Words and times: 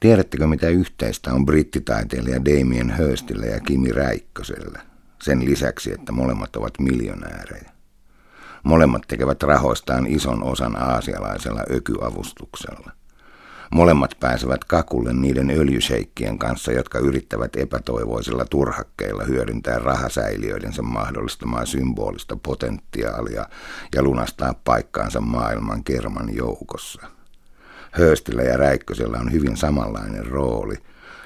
Tiedättekö 0.00 0.46
mitä 0.46 0.68
yhteistä 0.68 1.34
on 1.34 1.46
brittitaiteilija 1.46 2.44
Damien 2.44 2.96
Hirstillä 2.96 3.46
ja 3.46 3.60
Kimi 3.60 3.92
Räikkösellä? 3.92 4.80
Sen 5.22 5.44
lisäksi, 5.44 5.92
että 5.92 6.12
molemmat 6.12 6.56
ovat 6.56 6.72
miljonäärejä. 6.78 7.70
Molemmat 8.62 9.02
tekevät 9.08 9.42
rahoistaan 9.42 10.06
ison 10.06 10.42
osan 10.42 10.76
aasialaisella 10.76 11.62
ökyavustuksella. 11.70 12.92
Molemmat 13.72 14.14
pääsevät 14.20 14.64
kakulle 14.64 15.12
niiden 15.12 15.50
öljyseikkien 15.50 16.38
kanssa, 16.38 16.72
jotka 16.72 16.98
yrittävät 16.98 17.56
epätoivoisilla 17.56 18.44
turhakkeilla 18.44 19.24
hyödyntää 19.24 19.78
rahasäiliöidensä 19.78 20.82
mahdollistamaa 20.82 21.66
symbolista 21.66 22.36
potentiaalia 22.36 23.46
ja 23.94 24.02
lunastaa 24.02 24.54
paikkaansa 24.64 25.20
maailman 25.20 25.84
kerman 25.84 26.34
joukossa. 26.34 27.17
Höstillä 27.90 28.42
ja 28.42 28.56
Räikkösellä 28.56 29.18
on 29.18 29.32
hyvin 29.32 29.56
samanlainen 29.56 30.26
rooli, 30.26 30.74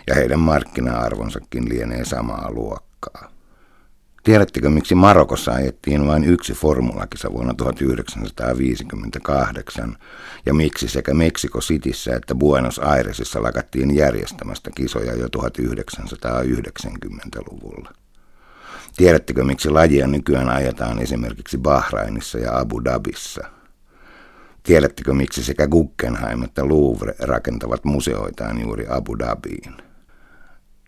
ja 0.07 0.15
heidän 0.15 0.41
markkina-arvonsakin 0.41 1.69
lienee 1.69 2.05
samaa 2.05 2.51
luokkaa. 2.51 3.33
Tiedättekö, 4.23 4.71
miksi 4.71 4.95
Marokossa 4.95 5.53
ajettiin 5.53 6.07
vain 6.07 6.25
yksi 6.25 6.53
formulakisa 6.53 7.33
vuonna 7.33 7.55
1958 7.55 9.97
ja 10.47 10.55
miksi 10.55 10.89
sekä 10.89 11.15
Meksiko 11.15 11.61
Cityssä 11.61 12.17
että 12.17 12.35
Buenos 12.35 12.79
Airesissa 12.79 13.43
lakattiin 13.43 13.97
järjestämästä 13.97 14.71
kisoja 14.75 15.15
jo 15.15 15.27
1990-luvulla? 15.27 17.93
Tiedättekö, 18.97 19.45
miksi 19.45 19.71
lajia 19.71 20.07
nykyään 20.07 20.49
ajetaan 20.49 20.99
esimerkiksi 20.99 21.59
Bahrainissa 21.59 22.39
ja 22.39 22.59
Abu 22.59 22.85
Dhabissa? 22.85 23.62
Tiedättekö, 24.63 25.15
miksi 25.15 25.45
sekä 25.45 25.67
Guggenheim 25.67 26.43
että 26.43 26.69
Louvre 26.69 27.15
rakentavat 27.19 27.85
museoitaan 27.85 28.61
juuri 28.61 28.87
Abu 28.89 29.19
Dhabiin? 29.19 29.75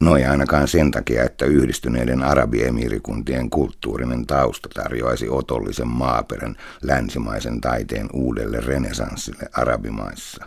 No 0.00 0.16
ei 0.16 0.24
ainakaan 0.24 0.68
sen 0.68 0.90
takia, 0.90 1.24
että 1.24 1.44
yhdistyneiden 1.44 2.22
arabiemiirikuntien 2.22 3.50
kulttuurinen 3.50 4.26
tausta 4.26 4.68
tarjoaisi 4.74 5.28
otollisen 5.28 5.88
maaperän 5.88 6.56
länsimaisen 6.82 7.60
taiteen 7.60 8.08
uudelle 8.12 8.60
renesanssille 8.60 9.48
arabimaissa. 9.52 10.44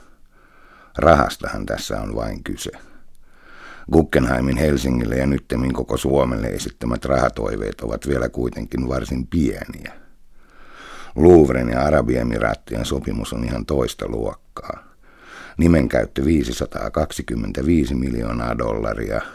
Rahastahan 0.97 1.65
tässä 1.65 2.01
on 2.01 2.15
vain 2.15 2.43
kyse. 2.43 2.71
Guggenheimin 3.91 4.57
Helsingille 4.57 5.15
ja 5.15 5.27
nyttemmin 5.27 5.73
koko 5.73 5.97
Suomelle 5.97 6.47
esittämät 6.47 7.05
rahatoiveet 7.05 7.81
ovat 7.81 8.07
vielä 8.07 8.29
kuitenkin 8.29 8.87
varsin 8.87 9.27
pieniä. 9.27 10.06
Louvren 11.17 11.69
ja 11.69 11.81
Arabiemiraattien 11.81 12.85
sopimus 12.85 13.33
on 13.33 13.43
ihan 13.43 13.65
toista 13.65 14.07
luokkaa. 14.07 14.83
Nimenkäyttö 15.57 16.25
525 16.25 17.95
miljoonaa 17.95 18.57
dollaria– 18.57 19.21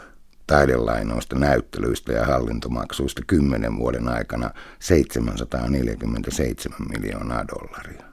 taidelainoista, 0.47 1.39
näyttelyistä 1.39 2.13
ja 2.13 2.25
hallintomaksuista 2.25 3.21
kymmenen 3.27 3.77
vuoden 3.77 4.07
aikana 4.07 4.49
747 4.79 6.77
miljoonaa 6.89 7.45
dollaria. 7.47 8.03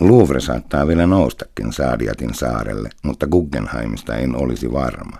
Louvre 0.00 0.40
saattaa 0.40 0.86
vielä 0.86 1.06
noustakin 1.06 1.72
Saadiatin 1.72 2.34
saarelle, 2.34 2.90
mutta 3.02 3.26
Guggenheimista 3.26 4.16
en 4.16 4.36
olisi 4.36 4.72
varma. 4.72 5.16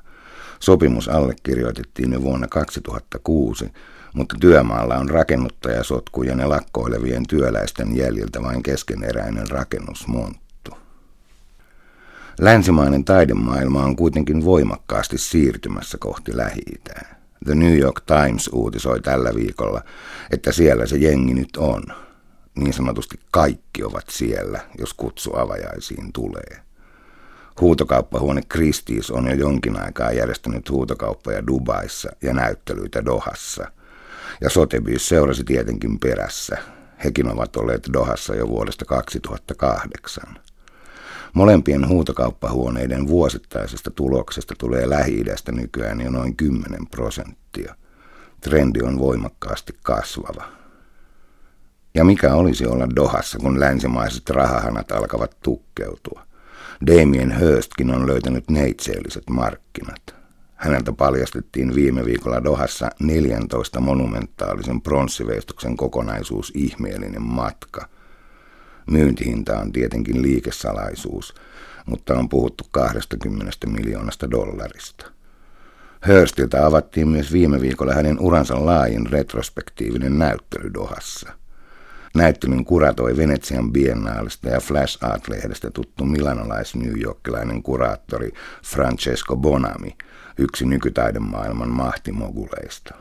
Sopimus 0.60 1.08
allekirjoitettiin 1.08 2.12
jo 2.12 2.22
vuonna 2.22 2.48
2006, 2.48 3.72
mutta 4.14 4.36
työmaalla 4.40 4.96
on 4.96 5.10
rakennuttajasotkujen 5.10 6.38
ja 6.38 6.48
lakkoilevien 6.48 7.26
työläisten 7.26 7.96
jäljiltä 7.96 8.42
vain 8.42 8.62
keskeneräinen 8.62 9.50
rakennusmonttu. 9.50 10.70
Länsimainen 12.40 13.04
taidemaailma 13.04 13.84
on 13.84 13.96
kuitenkin 13.96 14.44
voimakkaasti 14.44 15.18
siirtymässä 15.18 15.98
kohti 15.98 16.36
lähi 16.36 16.60
-Itää. 16.70 17.20
The 17.44 17.54
New 17.54 17.78
York 17.78 18.00
Times 18.06 18.50
uutisoi 18.52 19.00
tällä 19.00 19.34
viikolla, 19.34 19.82
että 20.30 20.52
siellä 20.52 20.86
se 20.86 20.96
jengi 20.96 21.34
nyt 21.34 21.56
on. 21.56 21.82
Niin 22.54 22.72
sanotusti 22.72 23.20
kaikki 23.30 23.84
ovat 23.84 24.04
siellä, 24.10 24.60
jos 24.78 24.94
kutsu 24.94 25.36
avajaisiin 25.36 26.12
tulee. 26.12 26.62
Huutokauppahuone 27.60 28.40
Christie's 28.54 29.16
on 29.16 29.26
jo 29.26 29.34
jonkin 29.34 29.82
aikaa 29.82 30.12
järjestänyt 30.12 30.70
huutokauppoja 30.70 31.46
Dubaissa 31.46 32.10
ja 32.22 32.34
näyttelyitä 32.34 33.04
Dohassa. 33.04 33.66
Ja 34.40 34.48
Sotheby's 34.48 35.08
seurasi 35.08 35.44
tietenkin 35.44 35.98
perässä. 35.98 36.56
Hekin 37.04 37.28
ovat 37.28 37.56
olleet 37.56 37.88
Dohassa 37.92 38.34
jo 38.34 38.48
vuodesta 38.48 38.84
2008. 38.84 40.24
Molempien 41.32 41.88
huutokauppahuoneiden 41.88 43.08
vuosittaisesta 43.08 43.90
tuloksesta 43.90 44.54
tulee 44.58 44.90
Lähi-idästä 44.90 45.52
nykyään 45.52 46.00
jo 46.00 46.10
noin 46.10 46.36
10 46.36 46.86
prosenttia. 46.86 47.74
Trendi 48.40 48.82
on 48.82 48.98
voimakkaasti 48.98 49.72
kasvava. 49.82 50.44
Ja 51.94 52.04
mikä 52.04 52.34
olisi 52.34 52.66
olla 52.66 52.86
Dohassa, 52.96 53.38
kun 53.38 53.60
länsimaiset 53.60 54.30
rahahanat 54.30 54.92
alkavat 54.92 55.36
tukkeutua? 55.42 56.26
Damien 56.86 57.38
Hirstkin 57.38 57.94
on 57.94 58.06
löytänyt 58.06 58.50
neitseelliset 58.50 59.30
markkinat. 59.30 60.19
Häneltä 60.60 60.92
paljastettiin 60.92 61.74
viime 61.74 62.04
viikolla 62.04 62.44
Dohassa 62.44 62.90
14 63.00 63.80
monumentaalisen 63.80 64.80
pronssiveistuksen 64.80 65.76
kokonaisuus 65.76 66.52
ihmeellinen 66.54 67.22
matka– 67.22 67.86
Myyntihinta 68.90 69.58
on 69.58 69.72
tietenkin 69.72 70.22
liikesalaisuus, 70.22 71.34
mutta 71.86 72.14
on 72.14 72.28
puhuttu 72.28 72.64
20 72.70 73.66
miljoonasta 73.66 74.30
dollarista. 74.30 75.10
Hörstiltä 76.00 76.66
avattiin 76.66 77.08
myös 77.08 77.32
viime 77.32 77.60
viikolla 77.60 77.94
hänen 77.94 78.20
uransa 78.20 78.66
laajin 78.66 79.06
retrospektiivinen 79.06 80.18
näyttely 80.18 80.74
Dohassa. 80.74 81.39
Näyttelyn 82.14 82.64
kuratoi 82.64 83.16
Venetsian 83.16 83.72
biennaalista 83.72 84.48
ja 84.48 84.60
Flash 84.60 85.04
Art-lehdestä 85.04 85.70
tuttu 85.70 86.04
milanolais-New 86.04 87.00
Yorkilainen 87.02 87.62
kuraattori 87.62 88.32
Francesco 88.64 89.36
Bonami, 89.36 89.96
yksi 90.38 90.64
nykytaidemaailman 90.66 91.68
mahtimoguleista. 91.70 92.94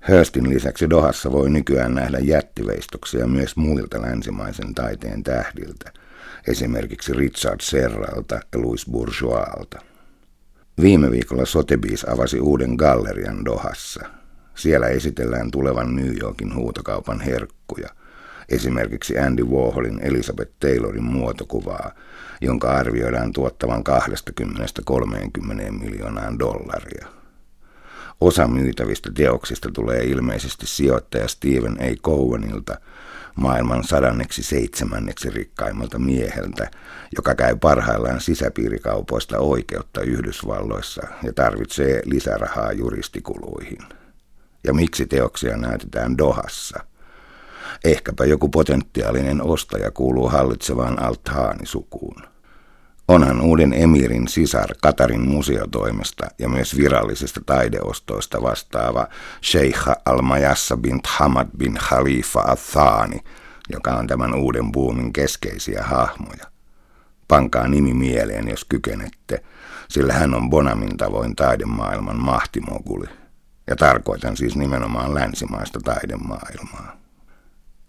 Hörstin 0.00 0.48
lisäksi 0.50 0.90
Dohassa 0.90 1.32
voi 1.32 1.50
nykyään 1.50 1.94
nähdä 1.94 2.18
jättiveistoksia 2.18 3.26
myös 3.26 3.56
muilta 3.56 4.02
länsimaisen 4.02 4.74
taiteen 4.74 5.22
tähdiltä, 5.22 5.92
esimerkiksi 6.48 7.12
Richard 7.12 7.60
Serralta 7.60 8.34
ja 8.34 8.60
Louis 8.60 8.86
Bourgeoisalta. 8.90 9.80
Viime 10.80 11.10
viikolla 11.10 11.42
Sotheby's 11.42 12.12
avasi 12.12 12.40
uuden 12.40 12.74
gallerian 12.74 13.44
Dohassa. 13.44 14.08
Siellä 14.54 14.88
esitellään 14.88 15.50
tulevan 15.50 15.96
New 15.96 16.16
Yorkin 16.20 16.54
huutokaupan 16.54 17.20
herkkuja, 17.20 17.88
esimerkiksi 18.48 19.18
Andy 19.18 19.44
Warholin 19.44 20.00
Elizabeth 20.02 20.52
Taylorin 20.60 21.04
muotokuvaa, 21.04 21.92
jonka 22.40 22.70
arvioidaan 22.70 23.32
tuottavan 23.32 23.84
20-30 24.90 25.70
miljoonaan 25.70 26.38
dollaria. 26.38 27.06
Osa 28.20 28.46
myytävistä 28.48 29.10
teoksista 29.14 29.70
tulee 29.70 30.04
ilmeisesti 30.04 30.66
sijoittaja 30.66 31.28
Steven 31.28 31.76
A. 31.80 31.96
Cohenilta, 32.02 32.80
maailman 33.34 33.84
sadanneksi 33.84 34.42
seitsemänneksi 34.42 35.30
rikkaimmalta 35.30 35.98
mieheltä, 35.98 36.70
joka 37.16 37.34
käy 37.34 37.56
parhaillaan 37.56 38.20
sisäpiirikaupoista 38.20 39.38
oikeutta 39.38 40.00
Yhdysvalloissa 40.00 41.02
ja 41.22 41.32
tarvitsee 41.32 42.02
lisärahaa 42.04 42.72
juristikuluihin. 42.72 43.78
Ja 44.64 44.74
miksi 44.74 45.06
teoksia 45.06 45.56
näytetään 45.56 46.18
Dohassa? 46.18 46.84
Ehkäpä 47.84 48.24
joku 48.24 48.48
potentiaalinen 48.48 49.42
ostaja 49.42 49.90
kuuluu 49.90 50.28
hallitsevaan 50.28 51.02
Althaani-sukuun. 51.02 52.22
Onhan 53.08 53.40
uuden 53.40 53.72
emirin 53.72 54.28
sisar 54.28 54.68
Katarin 54.82 55.28
museotoimesta 55.28 56.26
ja 56.38 56.48
myös 56.48 56.76
virallisista 56.76 57.40
taideostoista 57.46 58.42
vastaava 58.42 59.06
Sheikha 59.44 59.96
Al-Majassa 60.04 60.76
bin 60.76 61.00
Hamad 61.06 61.48
bin 61.58 61.74
Khalifa 61.74 62.40
Athani, 62.40 63.20
joka 63.72 63.90
on 63.90 64.06
tämän 64.06 64.34
uuden 64.34 64.72
buumin 64.72 65.12
keskeisiä 65.12 65.82
hahmoja. 65.82 66.44
Pankaa 67.28 67.68
nimi 67.68 67.94
mieleen, 67.94 68.48
jos 68.48 68.64
kykenette, 68.64 69.42
sillä 69.88 70.12
hän 70.12 70.34
on 70.34 70.50
Bonamin 70.50 70.96
tavoin 70.96 71.36
taidemaailman 71.36 72.16
mahtimoguli. 72.16 73.06
Ja 73.66 73.76
tarkoitan 73.76 74.36
siis 74.36 74.56
nimenomaan 74.56 75.14
länsimaista 75.14 75.80
taidemaailmaa. 75.84 76.97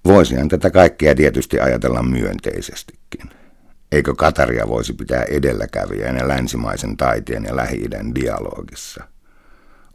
Voisihan 0.10 0.48
tätä 0.50 0.70
kaikkea 0.70 1.16
tietysti 1.16 1.60
ajatella 1.60 2.04
myönteisestikin. 2.04 3.30
Eikö 3.92 4.16
Kataria 4.16 4.68
voisi 4.68 4.94
pitää 4.94 5.24
edelläkävijänä 5.24 6.28
länsimaisen 6.28 6.98
taiteen 6.98 7.44
ja 7.44 7.56
lähi 7.56 7.90
dialogissa? 8.16 9.04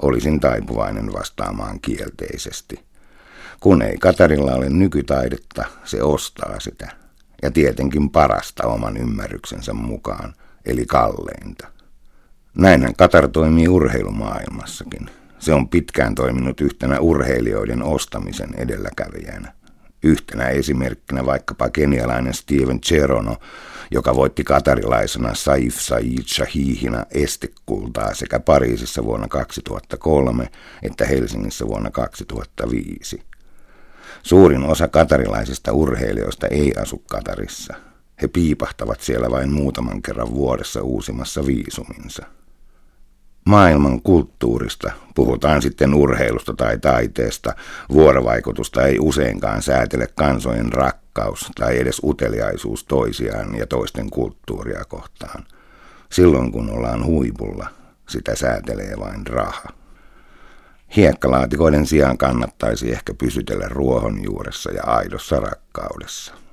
Olisin 0.03 0.41
taipuvainen 0.41 1.13
vastaamaan 1.13 1.81
kielteisesti. 1.81 2.85
Kun 3.61 3.83
ei 3.83 3.99
Katarilla 3.99 4.55
ole 4.55 4.69
nykytaidetta, 4.69 5.65
se 5.85 6.03
ostaa 6.03 6.61
sitä. 6.61 6.89
Ja 7.43 7.51
tietenkin 7.51 8.11
parasta 8.11 8.67
oman 8.67 8.97
ymmärryksensä 8.97 9.73
mukaan, 9.73 10.35
eli 10.67 10.87
kalleinta. 10.87 11.69
Näinhän 12.55 12.95
Katar 12.97 13.29
toimii 13.29 13.69
urheilumaailmassakin. 13.69 15.11
Se 15.39 15.55
on 15.55 15.69
pitkään 15.69 16.15
toiminut 16.15 16.61
yhtenä 16.61 17.01
urheilijoiden 17.01 17.83
ostamisen 17.83 18.55
edelläkävijänä. 18.57 19.53
Yhtenä 20.05 20.49
esimerkkinä 20.49 21.27
vaikkapa 21.27 21.71
kenialainen 21.71 22.35
Steven 22.35 22.81
Cherono, 22.81 23.37
joka 23.91 24.17
voitti 24.17 24.45
katarilaisena 24.45 25.35
Saif 25.35 25.75
Said 25.81 26.27
Shahihina 26.27 27.06
estekultaa 27.11 28.15
sekä 28.15 28.41
Pariisissa 28.41 29.05
vuonna 29.05 29.29
2003 29.29 30.49
että 30.83 31.06
Helsingissä 31.06 31.67
vuonna 31.67 31.91
2005. 31.91 33.23
Suurin 34.23 34.62
osa 34.62 34.89
katarilaisista 34.89 35.73
urheilijoista 35.73 36.47
ei 36.47 36.73
asu 36.83 37.03
Katarissa. 37.11 37.75
He 38.23 38.29
piipahtavat 38.29 39.01
siellä 39.01 39.31
vain 39.31 39.53
muutaman 39.53 40.03
kerran 40.03 40.35
vuodessa 40.35 40.83
uusimassa 40.83 41.47
viisuminsa. 41.47 42.27
Maailman 43.44 44.02
kulttuurista, 44.02 44.93
puhutaan 45.14 45.62
sitten 45.62 45.94
urheilusta 45.94 46.55
tai 46.55 46.79
taiteesta, 46.79 47.55
vuorovaikutusta 47.93 48.87
ei 48.87 48.99
useinkaan 49.00 49.62
säätele 49.62 50.08
kansojen 50.14 50.73
rakkaus 50.73 51.50
tai 51.55 51.79
edes 51.79 52.00
uteliaisuus 52.05 52.85
toisiaan 52.85 53.55
ja 53.55 53.67
toisten 53.67 54.11
kulttuuria 54.11 54.85
kohtaan. 54.85 55.44
Silloin 56.11 56.52
kun 56.52 56.70
ollaan 56.70 57.05
huipulla, 57.05 57.69
sitä 58.08 58.37
säätelee 58.37 58.94
vain 58.99 59.26
raha. 59.26 59.69
Hiekkalaatikoiden 60.96 61.87
sijaan 61.87 62.19
kannattaisi 62.19 62.93
ehkä 62.93 63.14
pysytellä 63.14 63.69
ruohonjuuressa 63.69 64.70
ja 64.73 64.82
aidossa 64.82 65.37
rakkaudessa. 65.37 66.44